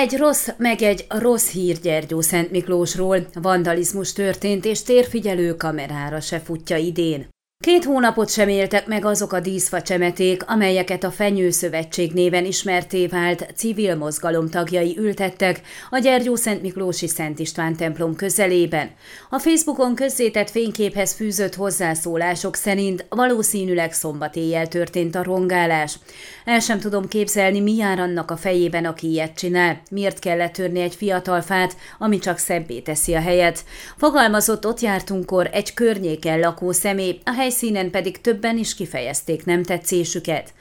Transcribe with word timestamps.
Egy 0.00 0.16
rossz, 0.16 0.48
meg 0.56 0.82
egy 0.82 1.04
rossz 1.08 1.50
hír 1.50 1.78
Gyergyó 1.80 2.20
Szent 2.20 2.50
Miklósról. 2.50 3.26
Vandalizmus 3.34 4.12
történt, 4.12 4.64
és 4.64 4.82
térfigyelő 4.82 5.54
kamerára 5.54 6.20
se 6.20 6.40
futja 6.40 6.76
idén. 6.76 7.28
Két 7.66 7.84
hónapot 7.84 8.30
sem 8.30 8.48
éltek 8.48 8.86
meg 8.86 9.04
azok 9.04 9.32
a 9.32 9.40
díszfa 9.40 9.82
csemeték, 9.82 10.50
amelyeket 10.50 11.04
a 11.04 11.10
Fenyőszövetség 11.10 12.12
néven 12.12 12.44
ismerté 12.44 13.06
vált 13.06 13.46
civil 13.56 13.96
mozgalom 13.96 14.48
tagjai 14.48 14.96
ültettek 14.98 15.60
a 15.90 15.98
Gyergyó 15.98 16.34
Szent 16.34 16.62
Miklósi 16.62 17.08
Szent 17.08 17.38
István 17.38 17.76
templom 17.76 18.16
közelében. 18.16 18.90
A 19.30 19.38
Facebookon 19.38 19.94
közzétett 19.94 20.50
fényképhez 20.50 21.12
fűzött 21.12 21.54
hozzászólások 21.54 22.54
szerint 22.54 23.06
valószínűleg 23.08 23.92
szombat 23.92 24.36
éjjel 24.36 24.66
történt 24.66 25.14
a 25.14 25.22
rongálás. 25.22 25.98
El 26.44 26.60
sem 26.60 26.78
tudom 26.78 27.08
képzelni, 27.08 27.60
mi 27.60 27.76
jár 27.76 27.98
annak 27.98 28.30
a 28.30 28.36
fejében, 28.36 28.84
aki 28.84 29.10
ilyet 29.10 29.34
csinál. 29.34 29.80
Miért 29.90 30.18
kellett 30.18 30.52
törni 30.52 30.80
egy 30.80 30.94
fiatal 30.94 31.40
fát, 31.40 31.76
ami 31.98 32.18
csak 32.18 32.38
szebbé 32.38 32.78
teszi 32.78 33.14
a 33.14 33.20
helyet. 33.20 33.64
Fogalmazott 33.96 34.66
ott 34.66 34.80
jártunkkor 34.80 35.48
egy 35.52 35.74
környéken 35.74 36.38
lakó 36.40 36.72
személy, 36.72 37.20
a 37.24 37.30
helyszínen 37.60 37.90
pedig 37.90 38.20
többen 38.20 38.58
is 38.58 38.74
kifejezték 38.74 39.44
nem 39.44 39.62
tetszésüket. 39.62 40.52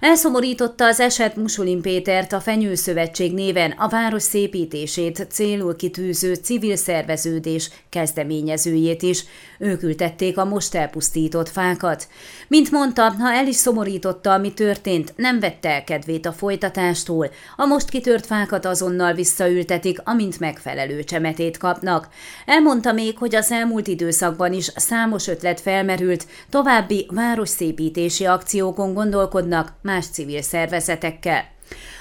Elszomorította 0.00 0.84
az 0.84 1.00
eset 1.00 1.36
Musulin 1.36 1.80
Pétert 1.80 2.32
a 2.32 2.40
Fenyőszövetség 2.40 3.34
néven 3.34 3.70
a 3.70 3.88
város 3.88 4.22
szépítését 4.22 5.26
célul 5.30 5.76
kitűző 5.76 6.34
civil 6.34 6.76
szerveződés 6.76 7.70
kezdeményezőjét 7.88 9.02
is. 9.02 9.24
Ők 9.58 9.82
ültették 9.82 10.38
a 10.38 10.44
most 10.44 10.74
elpusztított 10.74 11.48
fákat. 11.48 12.08
Mint 12.48 12.70
mondta, 12.70 13.10
ha 13.10 13.32
el 13.32 13.46
is 13.46 13.56
szomorította, 13.56 14.32
ami 14.32 14.52
történt, 14.52 15.12
nem 15.16 15.40
vette 15.40 15.68
el 15.68 15.84
kedvét 15.84 16.26
a 16.26 16.32
folytatástól. 16.32 17.30
A 17.56 17.66
most 17.66 17.88
kitört 17.88 18.26
fákat 18.26 18.64
azonnal 18.64 19.14
visszaültetik, 19.14 19.98
amint 20.04 20.40
megfelelő 20.40 21.04
csemetét 21.04 21.56
kapnak. 21.56 22.08
Elmondta 22.46 22.92
még, 22.92 23.18
hogy 23.18 23.34
az 23.34 23.50
elmúlt 23.50 23.86
időszakban 23.86 24.52
is 24.52 24.72
számos 24.76 25.28
ötlet 25.28 25.60
felmerült, 25.60 26.26
további 26.50 27.06
városszépítési 27.10 28.24
akciókon 28.24 28.94
gondolkodnak, 28.94 29.72
más 29.88 30.10
civil 30.10 30.42
szervezetekkel. 30.42 31.48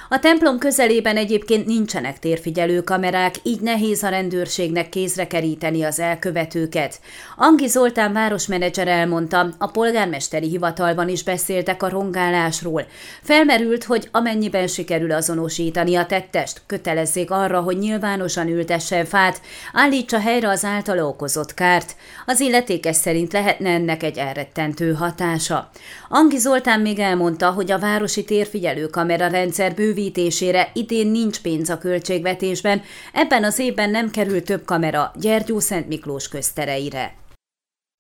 A 0.10 0.20
templom 0.20 0.58
közelében 0.58 1.18
egyébként 1.18 1.66
nincsenek 1.66 2.20
térfigyelő 2.20 2.82
kamerák, 2.82 3.36
így 3.44 3.60
nehéz 3.60 4.04
a 4.04 4.10
rendőrségnek 4.10 4.90
kézre 4.90 5.28
keríteni 5.28 5.84
az 5.84 6.00
elkövetőket. 6.00 7.00
Angi 7.36 7.68
Zoltán 7.68 8.14
városmenedzser 8.14 8.88
elmondta, 8.88 9.50
a 9.58 9.68
polgármesteri 9.68 10.48
hivatalban 10.48 11.10
is 11.10 11.24
beszéltek 11.24 11.84
a 11.84 11.90
rongálásról. 11.90 12.86
Felmerült, 13.22 13.84
hogy 13.84 14.10
amennyiben 14.12 14.68
sikerül 14.68 15.12
azonosítani 15.12 15.96
a 15.96 16.06
tettest, 16.06 16.62
kötelezzék 16.66 17.32
arra, 17.32 17.62
hogy 17.62 17.78
nyilvánosan 17.78 18.48
ültessen 18.48 19.06
fát, 19.06 19.42
állítsa 19.74 20.20
helyre 20.20 20.50
az 20.50 20.64
általa 20.64 21.08
okozott 21.08 21.54
kárt. 21.54 21.96
Az 22.26 22.40
illetékes 22.40 22.96
szerint 22.96 23.34
lehetne 23.34 23.70
ennek 23.70 24.04
egy 24.04 24.18
elrettentő 24.18 24.94
hatása. 24.94 25.70
Angi 26.10 26.38
Zoltán 26.38 26.80
még 26.80 27.00
elmondta, 27.00 27.50
hogy 27.50 27.72
a 27.72 27.80
városi 27.80 28.24
térfigyelő 28.24 28.86
kamera 28.86 29.28
rendszer 29.28 29.74
bőv 29.74 29.96
bővítésére 29.98 30.72
idén 30.74 31.08
nincs 31.08 31.40
pénz 31.40 31.70
a 31.70 31.78
költségvetésben, 31.78 32.82
ebben 33.14 33.44
az 33.44 33.60
évben 33.60 33.90
nem 33.90 34.12
kerül 34.12 34.44
több 34.44 34.66
kamera 34.66 35.12
Gyergyó 35.20 35.60
Szent 35.60 35.88
Miklós 35.88 36.28
köztereire. 36.28 37.16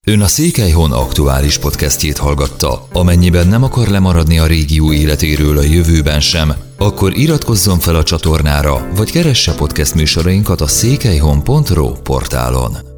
Ön 0.08 0.22
a 0.22 0.28
Székelyhon 0.28 0.92
aktuális 0.92 1.58
podcastjét 1.58 2.18
hallgatta. 2.18 2.88
Amennyiben 2.94 3.48
nem 3.48 3.64
akar 3.64 3.88
lemaradni 3.88 4.40
a 4.40 4.46
régió 4.46 4.94
életéről 4.94 5.58
a 5.58 5.62
jövőben 5.62 6.20
sem, 6.20 6.54
akkor 6.78 7.18
iratkozzon 7.18 7.80
fel 7.80 7.96
a 7.96 8.04
csatornára, 8.04 8.88
vagy 8.96 9.12
keresse 9.12 9.56
podcast 9.56 9.96
műsorainkat 9.96 10.62
a 10.62 10.68
székelyhon.pro 10.68 11.92
portálon. 11.92 12.97